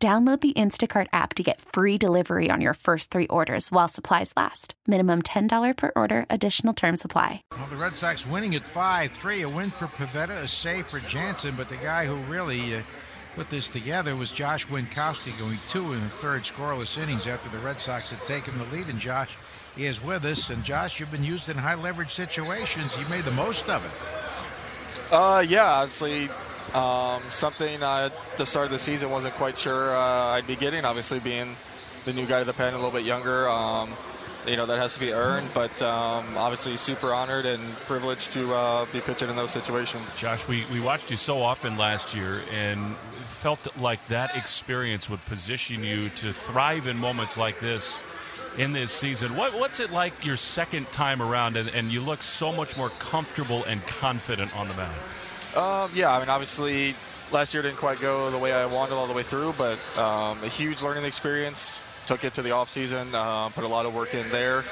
[0.00, 4.32] Download the Instacart app to get free delivery on your first three orders while supplies
[4.36, 4.74] last.
[4.86, 7.42] Minimum $10 per order, additional term supply.
[7.50, 9.42] Well, the Red Sox winning at 5 3.
[9.42, 12.82] A win for Pivetta, a save for Jansen, but the guy who really uh,
[13.34, 17.58] put this together was Josh Winckowski, going two in the third scoreless innings after the
[17.58, 18.86] Red Sox had taken the lead.
[18.86, 19.30] And Josh
[19.76, 20.50] is with us.
[20.50, 22.96] And Josh, you've been used in high leverage situations.
[23.00, 25.12] You made the most of it.
[25.12, 26.28] Uh, yeah, honestly,
[26.74, 30.56] um, something uh, at the start of the season wasn't quite sure uh, I'd be
[30.56, 30.84] getting.
[30.84, 31.56] Obviously, being
[32.04, 33.90] the new guy to the pen, a little bit younger, um,
[34.46, 35.48] you know that has to be earned.
[35.54, 40.16] But um, obviously, super honored and privileged to uh, be pitching in those situations.
[40.16, 45.24] Josh, we, we watched you so often last year and felt like that experience would
[45.26, 47.98] position you to thrive in moments like this
[48.58, 49.36] in this season.
[49.36, 52.90] What, what's it like your second time around, and, and you look so much more
[52.98, 54.96] comfortable and confident on the mound?
[55.56, 56.94] Um, yeah, I mean, obviously,
[57.32, 60.42] last year didn't quite go the way I wanted all the way through, but um,
[60.42, 61.78] a huge learning experience.
[62.06, 64.64] Took it to the off season, uh, put a lot of work in there.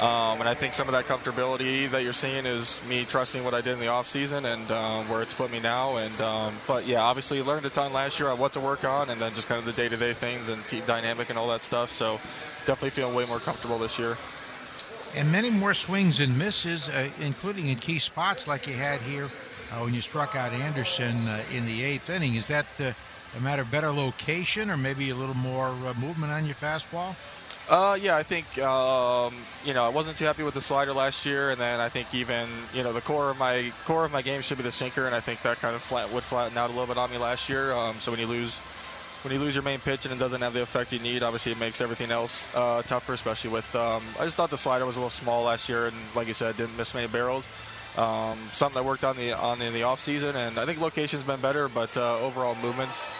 [0.00, 3.54] Um, and I think some of that comfortability that you're seeing is me trusting what
[3.54, 5.98] I did in the off season and um, where it's put me now.
[5.98, 9.10] And um, but yeah, obviously learned a ton last year on what to work on,
[9.10, 11.92] and then just kind of the day-to-day things and team dynamic and all that stuff.
[11.92, 12.14] So
[12.64, 14.16] definitely feeling way more comfortable this year.
[15.14, 19.28] And many more swings and misses, uh, including in key spots like you had here
[19.72, 22.34] uh, when you struck out Anderson uh, in the eighth inning.
[22.34, 22.92] Is that uh,
[23.36, 27.14] a matter of better location or maybe a little more uh, movement on your fastball?
[27.70, 31.24] Uh, yeah, I think um, you know I wasn't too happy with the slider last
[31.24, 34.20] year, and then I think even you know the core of my core of my
[34.20, 36.70] game should be the sinker, and I think that kind of flat would flatten out
[36.70, 37.72] a little bit on me last year.
[37.72, 38.60] Um, so when you lose
[39.22, 41.52] when you lose your main pitch and it doesn't have the effect you need, obviously
[41.52, 43.74] it makes everything else uh, tougher, especially with.
[43.76, 46.34] Um, I just thought the slider was a little small last year, and like you
[46.34, 47.48] said, didn't miss many barrels.
[47.96, 51.24] Um, something I worked on the on in the off season, and I think location's
[51.24, 53.10] been better, but uh, overall movements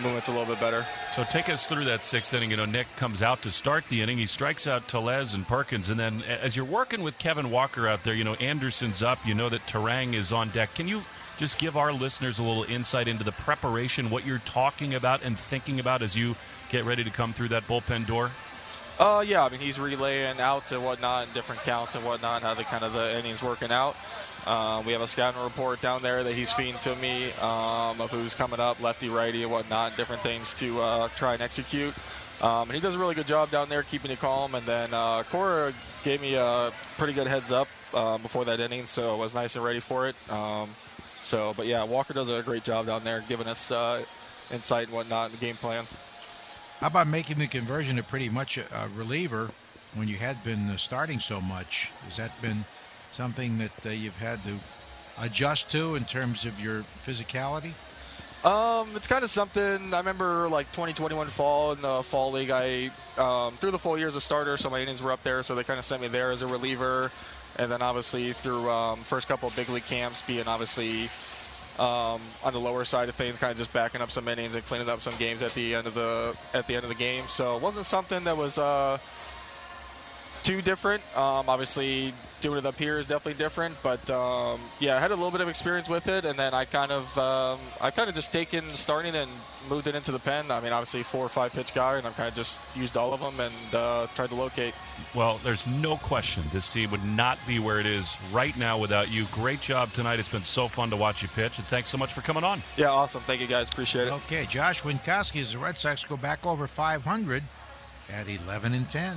[0.00, 0.86] movements a little bit better.
[1.10, 2.50] So take us through that sixth inning.
[2.50, 4.16] You know, Nick comes out to start the inning.
[4.16, 8.04] He strikes out Tellez and Perkins, and then as you're working with Kevin Walker out
[8.04, 9.18] there, you know Anderson's up.
[9.26, 10.74] You know that Turang is on deck.
[10.74, 11.02] Can you
[11.36, 15.38] just give our listeners a little insight into the preparation, what you're talking about and
[15.38, 16.34] thinking about as you
[16.70, 18.30] get ready to come through that bullpen door?
[18.98, 22.54] Uh, yeah, I mean he's relaying outs and whatnot, and different counts and whatnot, how
[22.54, 23.96] the kind of the innings working out.
[24.46, 28.10] Uh, we have a scouting report down there that he's feeding to me um, of
[28.10, 31.94] who's coming up, lefty, righty, and whatnot, different things to uh, try and execute.
[32.42, 34.56] Um, and he does a really good job down there keeping it calm.
[34.56, 35.72] And then uh, Cora
[36.02, 39.54] gave me a pretty good heads up uh, before that inning, so I was nice
[39.54, 40.16] and ready for it.
[40.28, 40.70] Um,
[41.22, 44.04] so, but yeah, Walker does a great job down there, giving us uh,
[44.50, 45.84] insight and whatnot in the game plan.
[46.82, 49.52] How about making the conversion to pretty much a, reliever
[49.94, 51.92] when you had been uh, starting so much?
[52.06, 52.64] Has that been
[53.12, 54.56] something that uh, you've had to
[55.20, 57.70] adjust to in terms of your physicality?
[58.44, 62.50] Um, it's kind of something I remember like 2021 fall in the fall league.
[62.50, 65.44] I um, through the full year as a starter, so my innings were up there,
[65.44, 67.12] so they kind of sent me there as a reliever,
[67.60, 71.08] and then obviously through um, first couple of big league camps, being obviously
[71.78, 74.64] um, on the lower side of things, kind of just backing up some innings and
[74.64, 77.24] cleaning up some games at the end of the at the end of the game.
[77.28, 78.98] So it wasn't something that was uh,
[80.42, 81.02] too different.
[81.16, 85.14] Um, obviously, doing it up here is definitely different, but um, yeah, I had a
[85.14, 88.14] little bit of experience with it, and then I kind of um, I kind of
[88.14, 89.30] just taken starting and
[89.70, 90.50] moved it into the pen.
[90.50, 93.14] I mean, obviously four or five pitch guy, and I've kind of just used all
[93.14, 94.74] of them and uh, tried to locate.
[95.14, 99.10] Well, there's no question this team would not be where it is right now without
[99.10, 99.24] you.
[99.30, 100.18] Great job tonight.
[100.18, 102.62] It's been so fun to watch you pitch, and thanks so much for coming on.
[102.76, 103.22] Yeah, awesome.
[103.22, 103.68] Thank you guys.
[103.68, 104.12] Appreciate it.
[104.12, 107.42] Okay, Josh Winckowski as the Red Sox go back over 500
[108.10, 109.16] at 11 and 10.